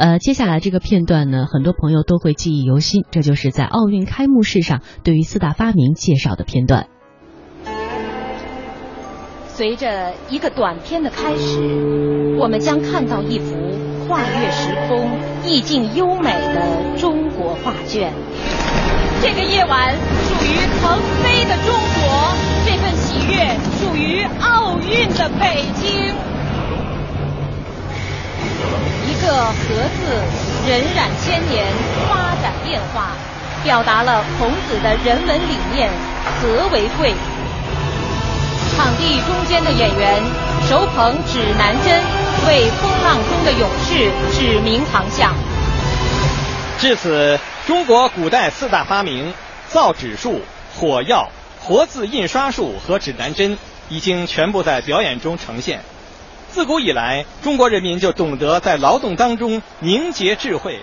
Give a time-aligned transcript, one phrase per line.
[0.00, 6.86] 呃，接下来这个片段呢，很多朋友都会记忆犹新，这就是在奥运开幕式上对于四大发明介绍的片段。
[9.46, 13.54] 随着一个短片的开始，我们将看到一幅
[14.08, 18.10] 跨越时空、意境优美的中国画卷。
[19.20, 22.32] 这个夜晚属于腾飞的中国，
[22.64, 26.29] 这份喜悦属于奥运的北京。
[29.20, 29.52] 一个“和”
[30.00, 30.22] 字，
[30.66, 31.66] 荏苒千年，
[32.08, 33.10] 发展变化，
[33.62, 35.90] 表达了孔子的人文理念：
[36.40, 37.12] 和为贵。
[38.74, 40.22] 场地中间的演员
[40.66, 42.02] 手捧指南针，
[42.46, 45.34] 为风浪中的勇士指明航向。
[46.78, 49.34] 至此，中国古代四大发明——
[49.68, 50.40] 造纸术、
[50.78, 51.28] 火药、
[51.60, 53.58] 活字印刷术和指南针，
[53.90, 55.82] 已经全部在表演中呈现。
[56.52, 60.80] 自古以来，中国人民就懂得在劳动当中凝结智慧。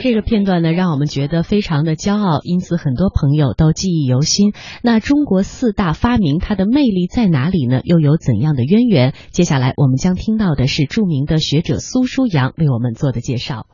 [0.00, 4.54] 这个片段呢，让我们觉得非常的骄傲，因此很多朋友都记忆犹新。
[4.82, 7.82] 那中国四大发明它的魅力在哪里呢？
[7.84, 9.12] 又有怎样的渊源？
[9.30, 13.66] 接下来我们将听到的是著名的学者苏书阳为我们做的介绍。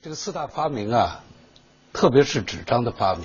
[0.00, 1.24] 这个四大发明啊，
[1.92, 3.24] 特别是纸张的发明，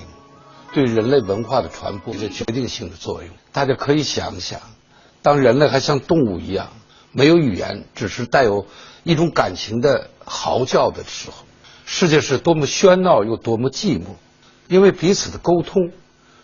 [0.74, 3.32] 对人类文化的传播有决定性的作用。
[3.52, 4.60] 大家可以想一想，
[5.22, 6.70] 当人类还像动物一样，
[7.14, 8.68] 没有语言，只是带有
[9.04, 11.46] 一种感情的嚎叫的时候。
[11.86, 14.16] 世界是多么喧闹又多么寂寞，
[14.68, 15.92] 因为彼此的沟通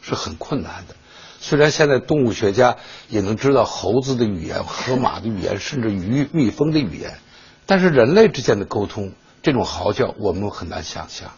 [0.02, 0.96] 是很困难的。
[1.42, 2.76] 虽然现在动物学家
[3.08, 7.18] 也能知道猴子的语言、河马的语言，甚至鱼、蜜蜂的语言，
[7.66, 11.32] 但是人类之间的沟通，这种嚎叫我们很难想象。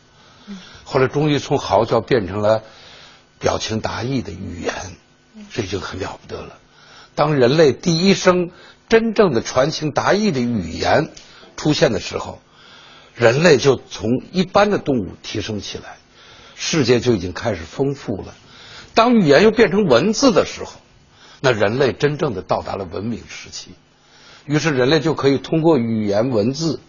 [0.83, 2.63] 后来终于从嚎叫变成了
[3.39, 4.73] 表情达意的语言，
[5.51, 6.57] 这就很了不得了。
[7.13, 8.49] 当人类第一声
[8.91, 11.11] 真正的传情达意的语言
[11.55, 12.41] 出现的时候。
[13.15, 15.97] 人类就从一般的动物提升起来，
[16.55, 18.35] 世界就已经开始丰富了。
[18.93, 20.73] 当语言又变成文字的时候，
[21.39, 23.71] 那人类真正的到达了文明时期。
[24.45, 26.81] 于是人类就可以通过语言文字，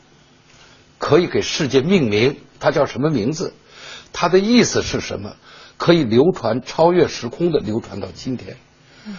[0.99, 3.53] 可以给世界命名，它叫什么名字？
[4.13, 5.37] 它的意思是什么？
[5.77, 8.57] 可以流传超越时空的流传到今天。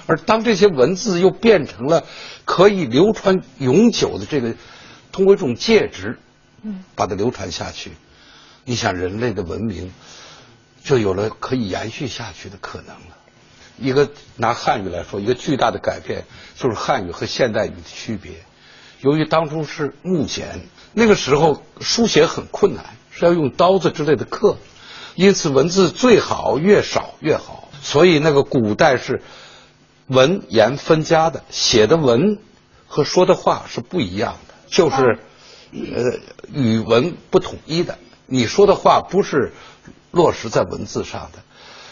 [0.06, 2.04] 而当这些文字又变成了
[2.46, 4.56] 可以流传永久的这个，
[5.12, 6.18] 通过一种介质。
[6.96, 7.92] 把它流传下去，
[8.64, 9.92] 你想人类的文明
[10.82, 13.18] 就有了可以延续下去的可能了。
[13.78, 16.24] 一个拿汉语来说，一个巨大的改变
[16.58, 18.32] 就是汉语和现代语的区别。
[19.02, 20.62] 由于当初是木简，
[20.94, 24.58] 那个时候书写很困难，是要用刀子之类的刻，
[25.16, 27.68] 因此文字最好越少越好。
[27.82, 29.22] 所以那个古代是
[30.08, 32.38] 文言分家的，写的文
[32.88, 35.20] 和说的话是不一样的，就是。
[35.76, 36.20] 呃，
[36.54, 37.98] 语文不统一的，
[38.28, 39.52] 你说的话不是
[40.12, 41.40] 落实在文字上的，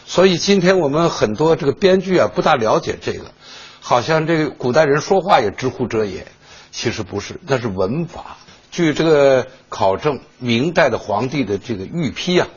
[0.05, 3.31] 所以今天我们很多这个编剧啊不大了解这个，
[3.79, 6.27] 好像这个古代人说话也知乎者也，
[6.71, 8.37] 其实不是，那是文法。
[8.69, 12.47] 据这个考证，明代的皇帝的这个御批啊，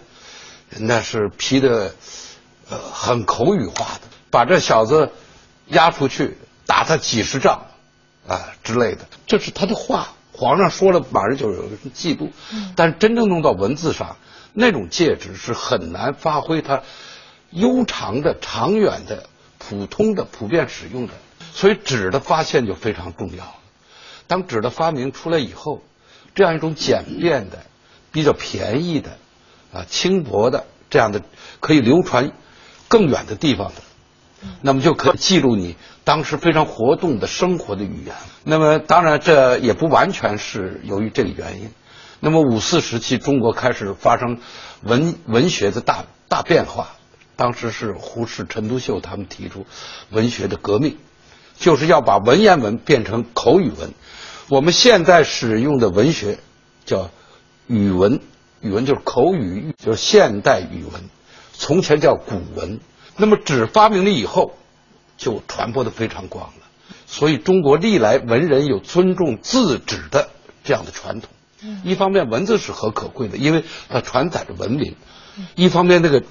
[0.79, 1.95] 那是批的
[2.69, 4.01] 呃很口语化的，
[4.31, 5.11] 把这小子
[5.67, 6.37] 押出去
[6.67, 7.67] 打他几十仗
[8.27, 10.09] 啊之类的，这是他的话。
[10.37, 12.31] 皇上说了，马上就有人嫉妒。
[12.75, 14.17] 但是真正弄到文字上，
[14.53, 16.83] 那种介质是很难发挥它
[17.51, 21.15] 悠长的、长远的、普通的、普遍使用的。
[21.53, 23.55] 所以纸的发现就非常重要。
[24.27, 25.85] 当纸的发明出来以后，
[26.35, 27.65] 这样一种简便的、
[28.11, 29.17] 比较便宜的、
[29.73, 31.23] 啊轻薄的这样的
[31.61, 32.33] 可以流传
[32.89, 33.83] 更远的地方的。
[34.63, 38.15] 那么就可记录你当时非常活动的生活的语言。
[38.45, 41.71] 那么当然这也不完全是由于这个原因。
[42.21, 44.39] 那么五四时期中国开始发生
[44.83, 46.89] 文文学的大大变化，
[47.37, 49.67] 当时是胡适、陈独秀他们提出
[50.11, 50.97] 文学的革命，
[51.59, 53.93] 就是要把文言文变成口语文。
[54.49, 56.39] 我们现在使用的文学
[56.87, 57.11] 叫
[57.67, 58.21] 语文，
[58.61, 61.03] 语文就是口语，就是现代语文。
[61.53, 62.81] 从前叫古文。
[63.17, 64.55] 那么纸发明了以后，
[65.17, 66.65] 就传播的非常广了。
[67.07, 70.31] 所以中国历来文人有尊重字纸的
[70.65, 71.31] 这样的传统。
[71.83, 74.95] 一方面文字是很可贵的，因为它传载着文明；
[75.55, 76.23] 一方面那个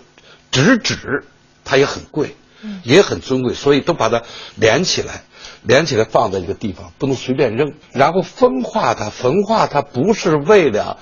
[0.51, 1.25] 纸纸
[1.63, 2.35] 它也很贵，
[2.83, 4.21] 也很尊贵，所以都把它
[4.55, 5.23] 连起来，
[5.63, 7.73] 连起来放在一个地方，不能随便扔。
[7.93, 10.99] 然后风化它，焚化它不是为了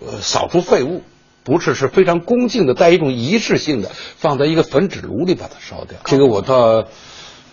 [0.00, 1.02] 呃扫除废物。
[1.44, 5.98] 不是，是非常恭敬的，带一种仪式性的，放在一个焚纸炉里把它烧掉。
[6.06, 6.86] 这个我到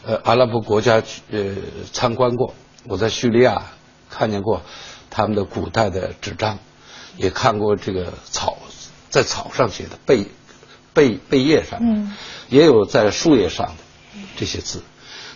[0.06, 1.56] 呃阿拉伯国家去呃
[1.92, 2.54] 参观过，
[2.88, 3.64] 我在叙利亚
[4.10, 4.62] 看见过
[5.10, 6.58] 他们的古代的纸张，
[7.18, 8.58] 也看过这个草
[9.10, 10.26] 在草上写的贝
[10.94, 12.16] 贝贝叶上，嗯，
[12.48, 13.74] 也有在树叶上的
[14.38, 14.82] 这些字，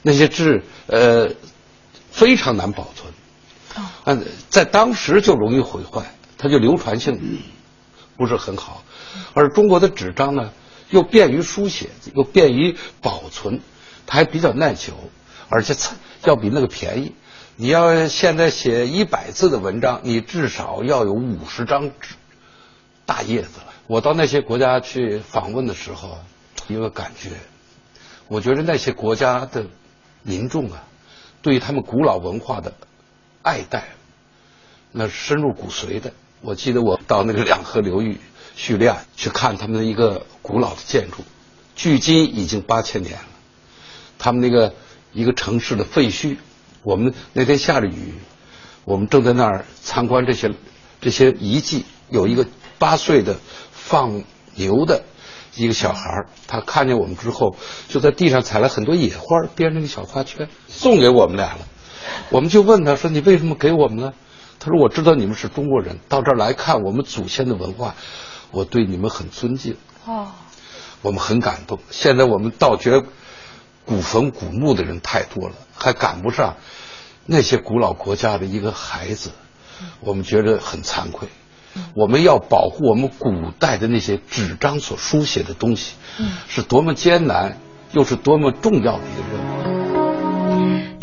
[0.02, 1.30] 那些字呃
[2.10, 3.14] 非常难保存。
[3.76, 6.06] 哦，嗯，在当时就容易毁坏，
[6.38, 7.20] 它就流传性
[8.18, 8.84] 不是很好。
[9.34, 10.52] 而中国的纸张呢，
[10.90, 13.62] 又便于书写，又便于保存，
[14.06, 14.94] 它还比较耐久，
[15.50, 15.76] 而且
[16.24, 17.14] 要比那个便宜。
[17.58, 22.16] 你要现在写一百字的文章，你至少要有五十张纸，
[23.06, 23.68] 大叶子了。
[23.88, 26.18] 我到那些国家去访问的时候，
[26.68, 27.30] 一个感觉，
[28.28, 29.68] 我觉得那些国家的
[30.24, 30.84] 民众啊，
[31.42, 32.74] 对于他们古老文化的
[33.42, 33.86] 爱戴，
[34.92, 36.12] 那深入骨髓的。
[36.46, 38.20] 我记得我到那个两河流域
[38.56, 41.24] 叙利亚去看他们的一个古老的建筑，
[41.76, 43.26] 距今已经八千年了。
[44.20, 44.76] 他们那个
[45.12, 46.38] 一个城市的废墟。
[46.84, 48.14] 我们那天下着雨，
[48.84, 50.54] 我们正在那儿参观这些
[51.02, 51.84] 这些遗迹。
[52.12, 52.46] 有一个
[52.78, 53.38] 八岁的
[53.72, 54.22] 放
[54.54, 55.04] 牛的
[55.56, 57.56] 一个小孩他看见我们之后，
[57.88, 61.68] 就在地上采了很多野花，编成个小花圈，送给我们俩了。
[62.30, 64.14] 我们就问他说：“你为什么给我们呢？”
[64.66, 67.94] 他说：“我知道你们是中国人，到这儿来看我们祖先的文化，
[68.50, 69.78] 我对你们很尊敬。”
[70.08, 70.30] 哦，
[71.04, 71.78] 我们很感动。
[71.92, 73.04] 现在我们盗掘
[73.86, 76.56] 古坟古墓的人太多了，还赶不上。
[77.28, 79.30] 那些古老国家的一个孩子，
[80.00, 81.28] 我们觉得很惭愧。
[81.94, 85.94] 我们要保护我们古代的那些纸张所书写的东西，
[86.48, 87.60] 是多么艰难，
[87.92, 89.75] 又是多么重要的一个任务。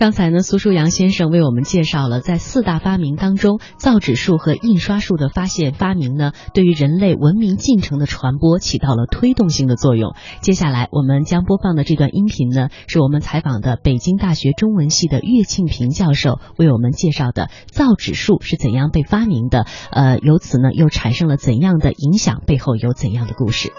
[0.03, 10.17] 刚才呢，苏书阳先生为我们介绍了在四大发明当中，造纸术和印刷术的发现发明呢，对于人类文明进程的传播起到了推动性的作用。
[10.41, 23.71] 接下来我们将播放的这段音频呢，是我们采访的北京大学中文系的岳庆平教授为我们介绍的造纸术是怎样被发明的，呃，由此呢又产生了怎样的影响，背后有怎样的故事。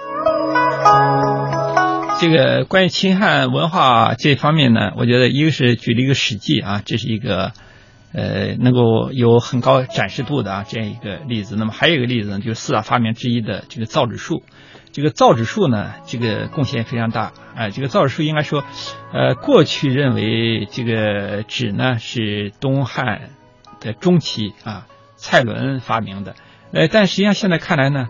[2.24, 7.52] 这个关于秦汉文化这方面呢，我觉得一个是举了一个《史记》啊，这是一个
[8.14, 11.58] 呃能够有很高展示度的啊这样一个例子。
[11.58, 14.42] 那么还有一个例子呢，就是四大发明之一的这个造纸术。
[14.94, 17.70] 这个造纸术呢，这个贡献非常大啊。
[17.72, 18.64] 这个造纸术应该说，
[19.12, 23.32] 呃，过去认为这个纸呢是东汉
[23.82, 24.88] 的中期啊
[25.18, 26.36] 蔡伦发明的，
[26.72, 28.08] 呃，但实际上现在看来呢。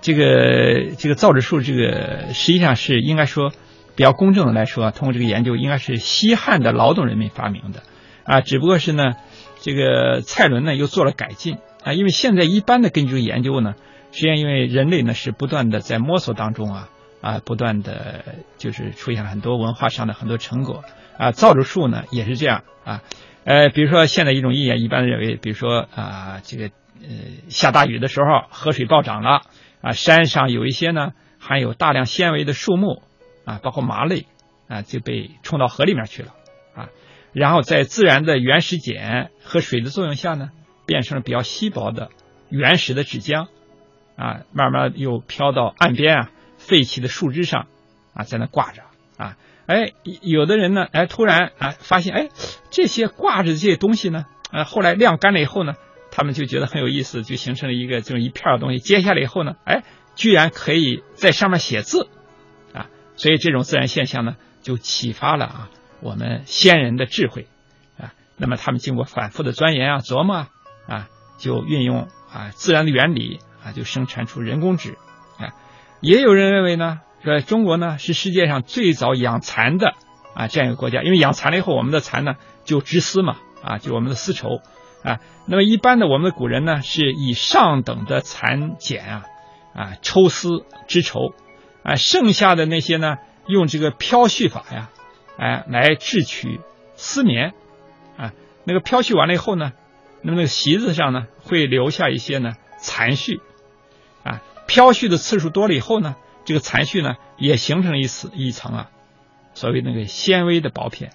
[0.00, 3.52] 这个这个造纸术，这个实际上是应该说
[3.96, 7.82] 比较公正的来说，通过这个研究，应该是西汉的劳动人民发明的，
[8.24, 9.14] 啊，只不过是呢，
[9.60, 11.58] 这个蔡伦呢又做了改进。
[11.84, 13.74] 啊，因为现在一般的根据研究呢，
[14.12, 16.88] 实际上因为人类呢是不断的在摸索当中啊
[17.20, 18.24] 啊，不断的
[18.58, 20.82] 就是出现了很多文化上的很多成果。
[21.16, 23.02] 啊，造纸术呢也是这样啊，
[23.44, 27.08] 呃，比如说现在一种意见，一般认为，比如说啊，这个呃
[27.48, 29.42] 下大雨的时候，河水暴涨了。
[29.80, 33.02] 啊，山上有一些呢，含有大量纤维的树木
[33.44, 34.26] 啊，包括麻类
[34.68, 36.34] 啊，就被冲到河里面去了
[36.74, 36.88] 啊。
[37.32, 40.50] 然后在自然的原始碱和水的作用下呢，
[40.86, 42.10] 变成了比较稀薄的
[42.48, 43.46] 原始的纸浆
[44.16, 47.68] 啊，慢慢又飘到岸边啊，废弃的树枝上
[48.14, 48.82] 啊，在那挂着
[49.16, 49.36] 啊。
[49.66, 49.92] 哎，
[50.22, 52.28] 有的人呢，哎，突然啊，发现哎，
[52.70, 55.74] 这些挂着这些东西呢，呃，后来晾干了以后呢。
[56.18, 58.80] 他们就觉得很有意思，就形成了一个这种一片的东西。
[58.80, 59.84] 接下来以后呢，哎，
[60.16, 62.08] 居然可以在上面写字，
[62.72, 65.70] 啊，所以这种自然现象呢，就启发了啊
[66.00, 67.46] 我们先人的智慧，
[68.00, 70.48] 啊，那么他们经过反复的钻研啊、琢磨啊，
[70.88, 71.08] 啊，
[71.38, 74.98] 就运用啊自然的原理啊，就生产出人工纸，
[75.38, 75.54] 啊，
[76.00, 79.94] 也有人认为呢，说中国呢是世界上最早养蚕的
[80.34, 82.34] 啊这样一个国家，因为养蚕了以后，我们的蚕呢
[82.64, 84.60] 就织丝嘛，啊，就我们的丝绸。
[85.04, 89.26] 啊，那么一般的我们的古人呢，是以上等的蚕茧啊，
[89.72, 91.32] 啊抽丝织绸，
[91.84, 94.90] 啊剩下的那些呢，用这个漂絮法呀，
[95.38, 96.60] 哎来制取
[96.96, 97.54] 丝棉，
[98.16, 98.32] 啊
[98.64, 99.72] 那个漂絮完了以后呢，
[100.20, 103.40] 那么那个席子上呢会留下一些呢残絮，
[104.24, 108.90] 啊漂絮的次数多了以后呢，这个残絮呢也形成一层一层啊，
[109.54, 111.12] 所谓那个纤维的薄片，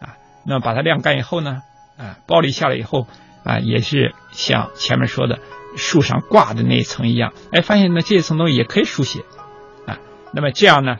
[0.00, 0.14] 啊
[0.46, 1.62] 那么把它晾干以后呢，
[1.98, 3.08] 啊剥离下来以后。
[3.44, 5.38] 啊，也是像前面说的
[5.76, 9.20] 树上挂的那一层一样，哎，发现呢这一层东西也可以书写，
[9.86, 9.98] 啊，
[10.32, 10.96] 那么这样呢，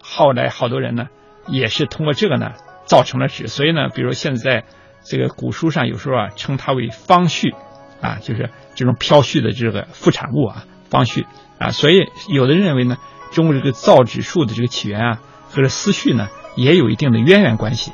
[0.00, 1.08] 后来好多人呢
[1.48, 2.52] 也是通过这个呢
[2.84, 4.64] 造成了纸，所以呢，比如现在
[5.02, 7.54] 这个古书上有时候啊称它为方絮，
[8.00, 11.24] 啊，就是这种飘絮的这个副产物啊，方絮
[11.58, 12.98] 啊，所以有的认为呢，
[13.32, 17.92] 中国这个造纸术的这个起源啊和这丝絮呢也有一定的渊源关系，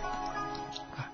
[0.96, 1.08] 啊，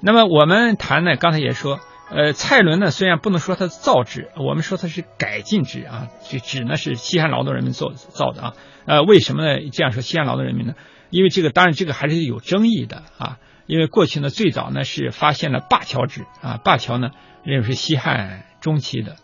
[0.00, 1.80] 那么我们谈呢，刚才也说。
[2.10, 6.08] 呃，蔡伦呢，虽然不能说他造纸，我们说他是改进纸啊。
[6.26, 8.54] 这纸呢是西汉劳动人民做造的啊。
[8.86, 9.60] 呃，为什么呢？
[9.70, 10.74] 这样说西汉劳动人民呢？
[11.10, 13.38] 因为这个当然这个还是有争议的啊。
[13.66, 17.10] 因为过去呢最早呢是发现了灞桥纸啊，灞桥呢
[17.44, 19.16] 认为是西汉中期的。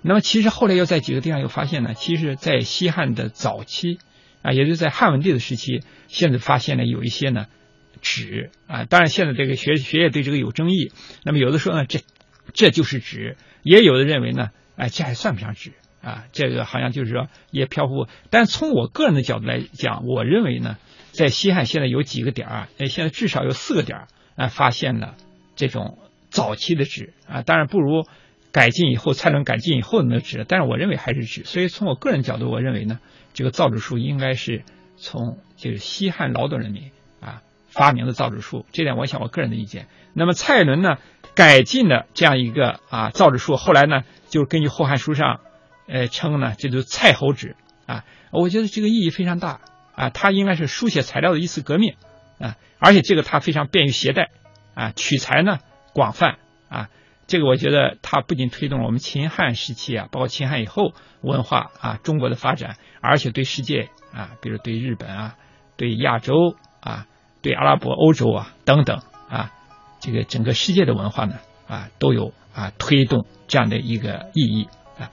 [0.00, 3.98] 那么其实后来又在几个地方又发现呢，其实在西汉的早期
[4.42, 7.46] 啊，也就是在汉文帝的时期，现在发现了有一些呢
[8.00, 8.84] 纸啊。
[8.84, 10.90] 当然现在这个学学业对这个有争议。
[11.24, 12.00] 那么有的说呢这。
[12.52, 18.06] 这就是纸，也有的认为呢，哎，这还算不上纸啊，这个好像就是说也飘忽。
[18.30, 20.76] 但从我个人的角度来讲，我认为呢，
[21.12, 25.14] 在西汉现在有几个点儿，哎，现在至少有四个点儿，啊，发现了
[25.56, 25.98] 这种
[26.30, 28.04] 早期的纸啊，当然不如
[28.50, 31.44] 改进以后蔡伦改进以后的那纸，但是我认为还是纸。
[31.44, 32.98] 所以从我个人角度，我认为呢，
[33.32, 34.64] 这个造纸术应该是
[34.96, 36.90] 从就是西汉劳动人民
[37.20, 39.86] 啊发明的造纸术，这点我想我个人的意见。
[40.12, 40.98] 那么蔡伦呢？
[41.34, 45.40] 改进的这样一个啊造纸术，后来呢就根据《后汉书》上，
[45.88, 49.60] 呃称呢这就是蔡侯纸啊，我觉得这个意义非常大
[49.94, 51.96] 啊，它应该是书写材料的一次革命
[52.38, 54.30] 啊，而且这个它非常便于携带
[54.74, 55.58] 啊，取材呢
[55.94, 56.36] 广泛
[56.68, 56.88] 啊，
[57.26, 65.36] 这个我觉得它不仅推动了我们秦汉时期啊，包括秦汉以后文化啊中国的发展，而且对世界啊，比如对日本啊，
[65.76, 67.06] 对亚洲啊，
[67.40, 69.50] 对阿拉伯欧洲啊等等啊。
[70.02, 71.36] 这个整个世界的文化呢，
[71.68, 74.66] 啊，都有啊推动这样的一个意义
[74.98, 75.12] 啊，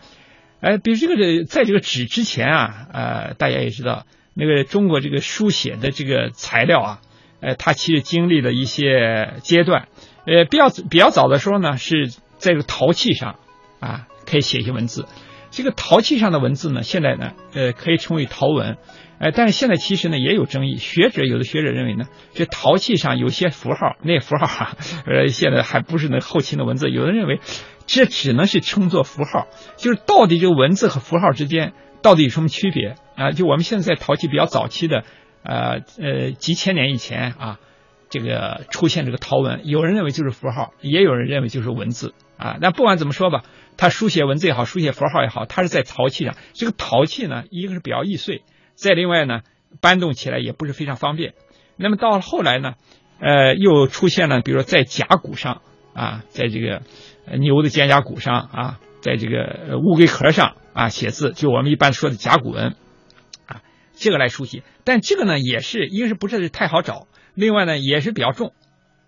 [0.62, 7.01] 哎，比如这个在这个纸之前啊，呃，大家也知道，那个中国这个书写的这个材料啊，
[7.39, 9.88] 呃，它其实经历了一些阶段，
[10.25, 13.36] 呃，比较比较早的时候呢，是在这个陶器上
[13.79, 15.05] 啊，可以写一些文字，
[15.51, 18.77] 这个陶器上的文字呢，现在呢，呃，可以称为陶文。
[19.20, 20.77] 哎，但是现在其实呢也有争议。
[20.77, 26.89] 学者有的学者认为呢，这陶器上有些符号，那符号哈， 呃，现在还不是那后秦的文字。
[26.89, 27.41] 有人认为，
[27.86, 33.32] 这只能是称作符号，就是到底这个文字和符号之间到底有什么区别啊？
[33.32, 35.03] 就我们现在在陶器比较早期的，
[35.44, 37.60] 呃呃几千年以前啊，
[38.10, 42.58] 这个出现这个陶文，有人认为就是符号，也有人认为就是文字啊。
[42.62, 43.44] 那不管怎么说吧，
[43.80, 46.36] 它书写文字也好，书写符号也好，它是在陶器上。
[46.52, 48.44] 这个陶器呢，一个是比较易碎。
[48.76, 49.40] 再另外呢，
[49.80, 51.34] 搬动起来也不是非常方便。
[51.78, 52.74] 那么到了后来呢，
[53.22, 55.62] 呃，又出现了，比如说在甲骨上
[55.94, 56.82] 啊，在这个
[57.38, 62.76] 牛的肩胛骨上啊，在这个乌龟壳上啊写字，就我们一般说的甲骨文
[63.46, 63.62] 啊，
[63.94, 64.62] 这个来书写。
[64.84, 68.52] 但这个呢，也是一个是不是太好找，另外呢也是比较重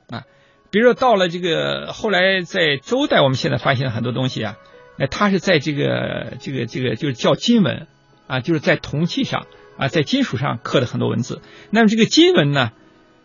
[0.10, 0.24] 啊。
[0.72, 4.56] 比如说到了这个后来在周代，我们现在发现了很多东西啊，
[4.98, 7.88] 那它是在这个这个这个就是叫金文
[8.28, 9.46] 啊，就是在铜器上。
[9.78, 12.72] 啊，在金属上刻的很多文字，那么这个金文呢，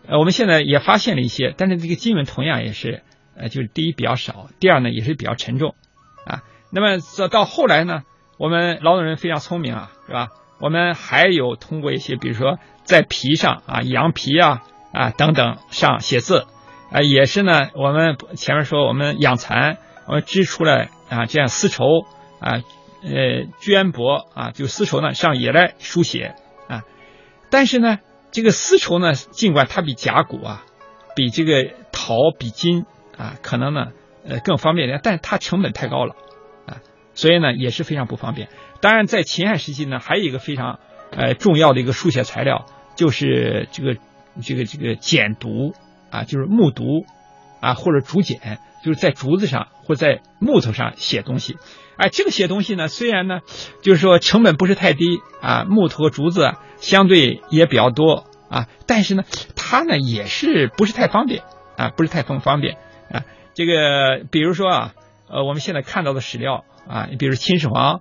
[0.07, 3.03] 呃，我们现在也发现了一些，但是这个金文同样也是，
[3.37, 5.75] 呃，就是第一比较少，第二呢也是比较沉重，
[6.25, 8.05] 啊，那么到到后来呢，
[8.39, 10.29] 我们劳动人非常聪明啊，是吧？
[10.61, 14.63] 我们还有通过一些，比如说在皮上啊，羊皮啊
[14.93, 16.47] 啊等等上写字，
[16.91, 21.85] 啊，也是呢，我们前面说我们养蚕，我们织出来啊这样丝绸
[22.41, 22.63] 啊。
[23.03, 26.35] 呃，绢帛啊，就丝绸呢，上也来书写
[26.67, 26.83] 啊。
[27.51, 27.99] 但是呢，
[28.33, 30.65] 这个丝绸呢，尽管它比甲骨啊，
[31.15, 32.85] 比这个陶、比金
[33.17, 33.93] 啊，可能呢，
[34.27, 36.17] 呃，更方便点，但它成本太高了
[36.67, 36.81] 啊，
[37.15, 38.49] 所以呢，也是非常不方便。
[38.81, 40.81] 当然，在秦汉时期呢，还有一个非常
[41.13, 42.67] 呃重要的一个书写材料，
[42.97, 43.95] 就是这个
[44.43, 45.75] 这个这个简牍
[46.17, 47.05] 啊，就是木牍
[47.61, 51.57] 啊，或者竹简，就是在竹子上或在木头上写东西。
[51.99, 53.41] 哎，这个写东西呢，虽然呢，
[53.83, 61.43] 就是说成本不是太低啊，木头和竹子相对也比较多啊，但是呢，它呢也是不是太方便
[61.77, 62.77] 啊，不是太方方便
[63.11, 63.25] 啊。
[63.55, 64.95] 这个比如说啊，
[65.29, 68.01] 呃，我们现在看到的史料啊，你比如秦始皇，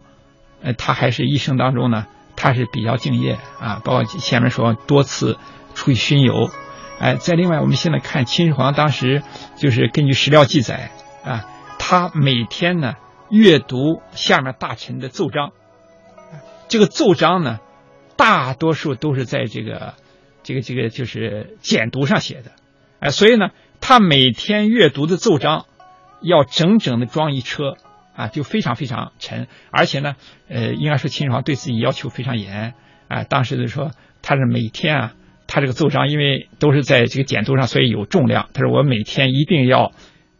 [0.61, 2.05] 呃，他还是一生当中呢，
[2.35, 5.37] 他是比较敬业啊，包括前面说多次
[5.73, 6.49] 出去巡游，
[6.99, 9.23] 哎，再另外我们现在看秦始皇当时
[9.57, 10.91] 就是根据史料记载
[11.23, 11.45] 啊，
[11.79, 12.95] 他每天呢。
[13.31, 15.51] 阅读下面大臣的奏章，
[16.67, 17.59] 这个奏章呢，
[18.15, 19.95] 大多数都是在这个
[20.43, 22.51] 这个这个就是简牍上写的，
[22.99, 23.49] 哎，所以呢，
[23.81, 25.65] 他每天阅读的奏章
[26.21, 27.77] 要整整的装一车
[28.15, 30.15] 啊，就非常非常沉，而且呢，
[30.47, 32.75] 呃，应该说秦始皇对自己要求非常严。
[33.07, 35.13] 啊，当时就说他是每天啊，
[35.47, 39.91] 他这个奏章因为都是在这个简牍上，所以有重量，他说我每天一定要。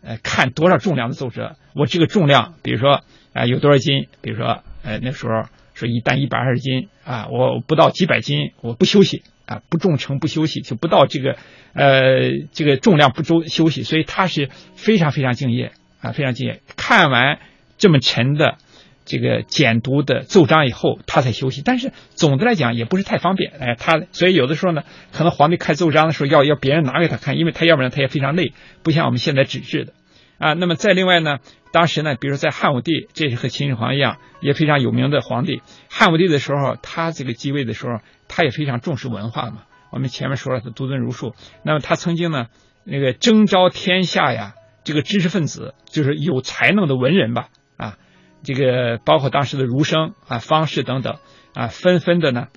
[0.08, 3.02] 呃，看多少重量的奏折，我这个重量，比如说
[3.34, 4.06] 啊，有多少斤？
[4.22, 11.38] 比如说，呃，那时候说一担一百二十斤啊，我不到几百斤，我不休息啊，不重称不休息，就不到这个
[11.74, 15.72] 呃这个重量不周休息，所以他是非常非常敬业
[16.02, 16.62] 啊，非常敬业。
[16.78, 17.40] 看完
[17.80, 18.60] 这么沉的
[19.06, 21.62] 这个简读的奏章以后，他才休息。
[21.64, 24.84] 但是总的来讲也不是太方便，哎，他所以有的时候呢，
[25.14, 29.94] 可能皇帝看奏章的时候要要别人拿给他看，因为他要不然他也非常累，不像我们现在纸质的
[30.40, 30.54] 啊。
[30.54, 31.38] 那么再另外呢，
[31.72, 35.62] 当时呢，比如说在汉武帝，这是和秦始皇一样，也非常有名的皇帝。
[35.90, 39.64] 汉武帝的时候，他这个继位的时候，他也非常重视文化嘛。
[39.92, 42.48] 我们前面说了，他独尊儒术，那么他曾经呢，
[42.84, 47.48] 那个征召天下呀，这个知识分子，就是有才能的文人吧，
[48.46, 51.18] 这个包括当时的儒生啊、方士等等
[51.54, 52.48] 啊，纷纷的呢，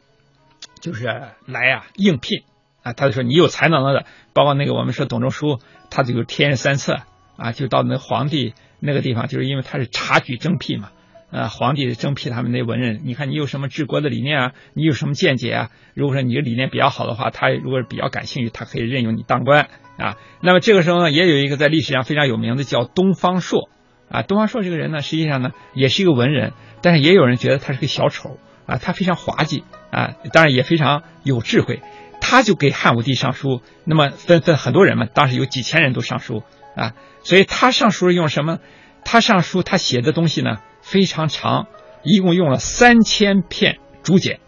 [0.80, 1.06] 就是
[1.46, 2.44] 来啊应聘
[2.84, 5.58] 啊，他就说你有才能的，包括那个我们说董仲舒，
[5.90, 6.98] 他就有天人三策
[7.36, 10.90] 啊，就到那皇帝那个地方，就是因为他是察举征辟嘛。
[11.30, 14.52] 呃，皇帝征辟他们那文人，你看你有什么治国的理念啊？
[14.72, 15.70] 你有什么见解啊？
[15.92, 19.68] 如果说你的理念比较好的话，他如果比较感兴趣，他可以任用你当官
[19.98, 20.16] 啊。
[20.40, 23.68] 那么这个时候呢，也有一个在历史上非常有名的叫东方朔
[24.10, 24.22] 啊。
[24.22, 28.76] 东方朔这个人呢，实际上呢也是一个文人，但是也有人觉得他是个小丑啊。
[28.76, 31.82] 他非常滑稽啊，当然也非常有智慧。
[32.20, 36.42] 他就给汉武帝上书，那么纷纷很多人嘛，当时有几千人都上书
[36.74, 36.94] 啊。
[37.22, 38.58] 所以他上书是用什么？
[39.04, 40.58] 他上书他写的东西呢？
[40.82, 41.68] 非常长，
[42.02, 44.40] 一共用了三千片竹简，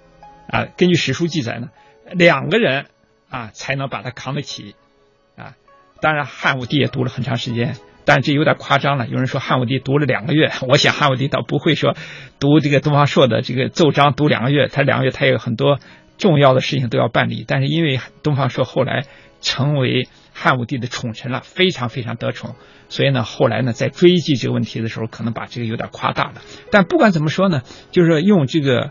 [0.48, 1.68] 啊，根据史书记载呢，
[2.12, 2.86] 两个人
[3.28, 4.74] 啊才能把它扛得起，
[5.36, 5.54] 啊，
[6.00, 9.06] 当然汉武帝也读了很长时间，但这有点夸张了。
[9.06, 11.94] 有人说汉武帝读了两个月， 我想汉武帝倒不会说
[12.38, 15.78] 读这个东方朔的这个奏章读两个月，他两个月他有很多
[16.18, 17.44] 重要的事情都要办理。
[17.46, 19.04] 但是因为东方朔后来
[19.40, 22.54] 成为汉武帝的宠臣了，非常非常得宠。
[22.88, 26.42] 所以呢，后来呢，在追记这个问题的时候，可能把这个有点夸大了。
[26.72, 28.90] 但不管怎么说呢，就是用这个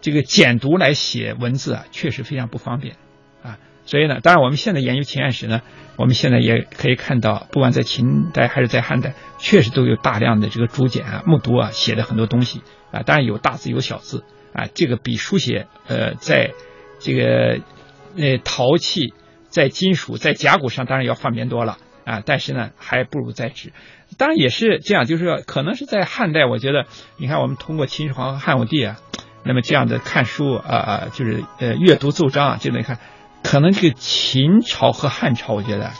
[0.00, 2.94] 这个简读来写文字啊，确实非常不方便。
[3.90, 5.62] 所以呢，当然我们现在研究秦汉史呢，
[5.96, 13.02] 我们现在也可以看到，不管在秦代还是在汉代，确实都有大量的这个竹简啊、木牍啊写的很多东西啊。
[13.02, 16.52] 当然有大字有小字啊，这个比书写呃，在
[17.00, 17.58] 这个
[18.16, 19.12] 呃陶器、
[19.48, 21.78] 在金属、在甲骨上，当然要方便多了。
[22.04, 23.72] 啊，但是呢，还不如在纸。
[24.16, 26.86] 当然也是这样，就是说，可能是在汉代，我觉得，
[27.18, 28.96] 你看，我们通过秦始皇和汉武帝啊，
[29.44, 32.98] 那么这样的看书啊，就是呃阅读奏章啊，就能看，
[33.42, 35.90] 可能这个秦朝和汉朝，我觉得，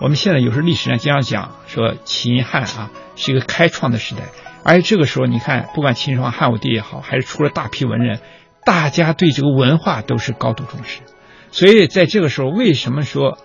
[0.00, 4.22] 我们现在有时候历史上经常讲说秦汉啊是一个开创的时代，
[4.64, 8.20] 而且这个时候你看，不管秦始皇、汉武帝也好，还是出了大批文人，
[8.64, 11.00] 大家对这个文化都是高度重视，
[11.50, 13.38] 所以在这个时候，为什么说？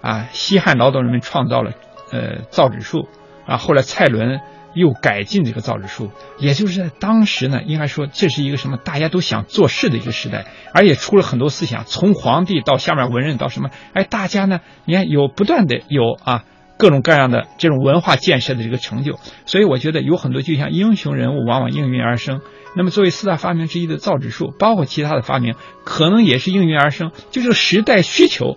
[0.00, 1.72] 啊，西汉劳动人民创造了
[2.12, 3.08] 呃造纸术
[3.48, 4.40] 啊，后来蔡伦
[4.78, 16.44] 又改进这个造纸术，也就是在当时呢，应该说这是一个什么大家都想做事的一个时代，而且出了很多思想，从皇帝到下面文人到什么，哎，大家呢，你看有不断的有啊
[16.78, 22.40] 各种各样的这种文化建设的这个成就，所以我觉得有很多就像英雄人物往往应运而生。
[22.76, 28.56] 那么作为四大发明之一的造纸术，包括其他的发明，可能也是应运而生，就是时代需求。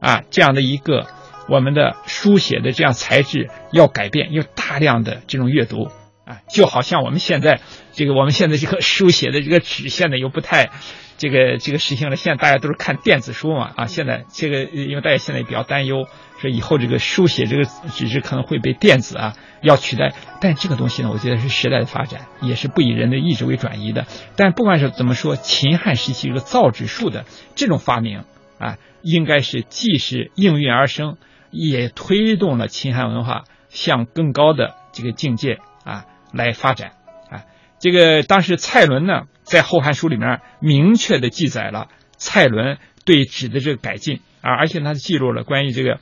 [0.00, 1.08] 啊，这样的一个
[1.48, 5.88] 我们的书写的这样材质要改变，要大量的这种阅读
[6.24, 7.60] 啊，就好像我们现在
[7.92, 10.70] 这个我们现在这个书写的这个纸，现在又不太
[11.16, 12.16] 这个这个实行了。
[12.16, 16.06] 现在大家都是看电子书嘛啊，现在这个因为大家现在比较担忧，
[16.38, 20.12] 说以后这个书写这个纸质可能会被电子啊要取代。
[20.40, 24.06] 但这个东西呢，我觉得是时代的发展，也是不以人的意志为转移的。
[24.36, 28.24] 但不管是怎么说，秦汉时期这个造纸术的这种发明
[28.58, 28.76] 啊。
[29.00, 31.18] 应该是既是应运而生，
[31.50, 36.92] 也推动了秦汉文化向更高的这个境界啊来发展
[37.30, 37.44] 啊。
[37.78, 46.00] 这个当时蔡伦呢，在《后汉书》里面明确的记载了蔡伦对纸的这个改进啊，而且他记录了关于这个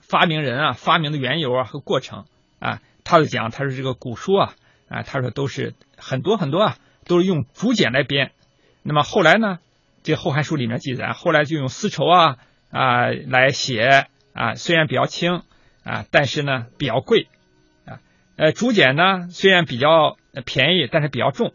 [0.00, 2.24] 发明人啊、发明的缘由啊和过程
[2.58, 2.80] 啊。
[3.04, 4.54] 他是讲，他说这个古书啊
[4.88, 8.32] 啊，他说都是很多很多啊，都是用竹简来编。
[8.82, 9.58] 那么后来呢？
[10.04, 12.36] 这《后汉书》里面记载，后来就用丝绸啊
[12.70, 14.06] 啊来写
[14.38, 15.42] 啊，虽然比较轻
[15.82, 17.26] 啊，但是呢比较贵
[17.84, 17.98] 啊。
[18.36, 21.52] 呃，竹简呢虽然比较便宜，但是比较重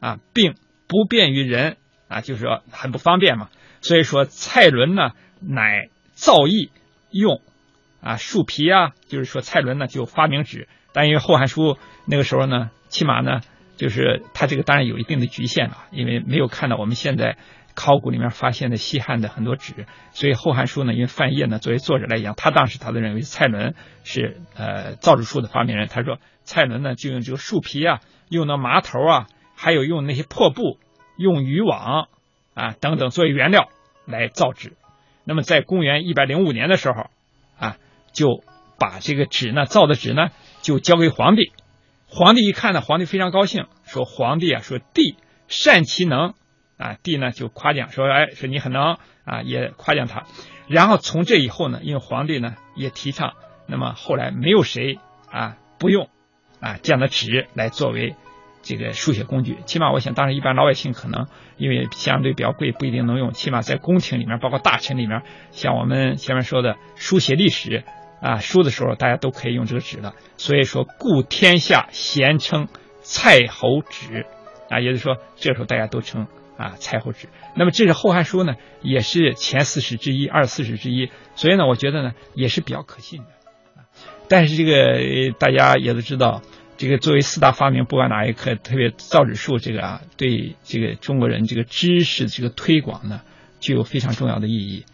[0.00, 0.56] 啊，并
[0.88, 1.76] 不便于人
[2.08, 3.50] 啊，就是说很不方便嘛。
[3.82, 6.70] 所以说蔡伦呢乃造诣
[7.12, 7.40] 用
[8.00, 13.42] 啊树皮啊，就是说蔡伦呢就发明纸，但因为《后汉书》那个时候呢，起码呢
[13.76, 17.36] 就是他这个当然有一定的局限了，因为没有看到我们现在。
[17.74, 25.88] 考古里面发现的西汉的很多纸，所以《后汉书》呢，因为范晔呢作为作者来讲，他当时他都认为蔡伦是呃造纸术的发明人。
[25.88, 30.78] 他说蔡伦呢就用这个树皮啊，用那麻头啊，还有用那些破布、
[31.16, 32.08] 用渔网
[32.54, 33.68] 啊等等作为原料
[34.06, 34.74] 来造纸。
[35.24, 37.10] 那么在公元一百零五年的时候
[37.58, 37.76] 啊，
[38.12, 38.44] 就
[38.78, 40.28] 把这个纸呢造的纸呢
[40.62, 41.52] 就交给皇帝。
[42.06, 45.16] 皇帝一看呢，皇帝非常高兴，说：“皇帝啊，说帝
[45.48, 46.34] 善其能
[46.76, 50.24] 啊。”帝呢就夸奖说：“哎，说你很能啊，也夸奖他。”
[50.66, 53.34] 然后从这以后呢，因为皇帝呢也提倡，
[53.66, 54.98] 那么后来没有谁
[55.30, 56.08] 啊不用
[56.60, 58.16] 啊这样的纸来作为
[58.62, 59.58] 这个书写工具。
[59.66, 61.26] 起码我想，当时一般老百姓可能
[61.58, 63.32] 因为相对比较贵，不一定能用。
[63.32, 67.84] 起码在宫廷里面，包括大臣里面，像我们前面说的书写历史
[68.22, 70.14] 啊书的时候，大家都可以用这个纸的。
[70.38, 72.68] 所以说，故天下咸称
[73.02, 74.24] 蔡侯纸
[74.70, 76.26] 啊，也就是说，这时候大家都称。
[76.56, 77.28] 啊，蔡侯纸。
[77.56, 81.10] 那么这是《后汉书》呢，也是前四史之一，二四史之一。
[81.34, 83.26] 所以呢，我觉得呢，也是比较可信的。
[84.28, 86.42] 但是这个大家也都知道，
[86.76, 93.20] 这个作为四大发明，不管哪一科，特别造纸术这个啊，对这个中国人这个知识这个推广呢，
[93.60, 94.84] 具有非常重要的意义。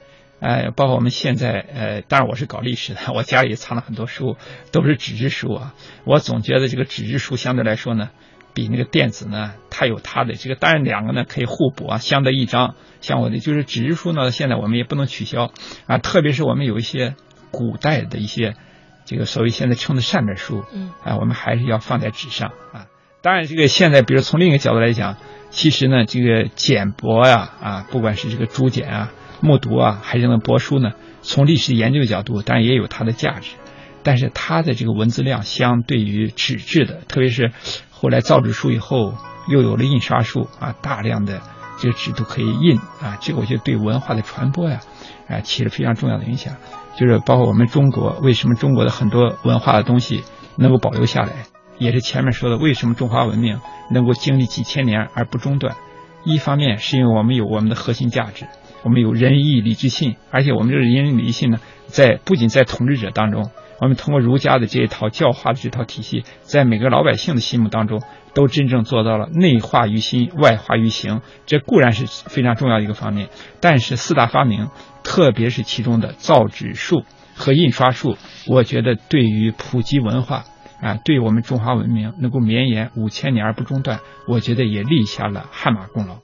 [0.40, 4.37] 呃，包括我们现在，呃，当然我是搞历史的，我家里藏了很多书，
[4.73, 5.75] 都是纸质书啊。
[6.05, 8.11] 我总觉得这个纸质书相对来说呢。
[8.54, 12.74] 比那个电子呢，它有它的这个，当然两个呢可以互补啊，相得益彰。
[13.00, 15.52] 像我的就是纸质书呢，现在我们也不能取消
[15.86, 17.14] 啊，特别是我们有一些
[17.50, 18.54] 古代的一些
[19.06, 22.86] 这个所谓现在称的善本书，嗯，啊，我们还是要放在纸上啊。
[23.22, 25.16] 当然，这个现在比如从另一个角度来讲，
[25.50, 33.56] 其实呢，这个简帛呀啊，不管是这个竹简啊、木牍啊，还是那帛书呢，从历史研究的角度，当然也有它的价值，
[34.02, 37.52] 但是它的这个文字量相对于纸质的，特别是。
[37.92, 39.12] 后来造纸术以后，
[39.46, 41.42] 又有了印刷术啊，大量的
[41.78, 44.80] 这个纸都可以印啊，这个我觉得对文化的传播呀，
[45.28, 46.54] 啊起了非常重要的影响。
[46.96, 50.24] 就是包括我们中国，为什么中国的很多文化的东西
[50.56, 51.44] 能够保留下来，
[51.76, 53.60] 也是前面说的，为什么中华文明
[53.90, 55.76] 能够经历几千年而不中断。
[56.24, 58.46] 一方面是因为我们有我们的核心价值，
[58.82, 63.50] 我们有仁义礼智信，而且我们这个仁义礼智信呢，在不仅在统治者当中。
[63.80, 68.02] 我们通过儒家的这一套教化的这套体系，在每个老百姓的心目当中，
[68.34, 71.22] 都真正做到了内化于心，外化于行。
[71.46, 74.68] 这固然是非常重要的一个方面，但是四大发明，
[75.02, 80.44] 特别是其中的造纸术和印刷术，我觉得对于普及文化
[80.82, 86.18] 啊，对我们中华文明能够绵延五千年而不中断，我觉得也立下了汗马功劳。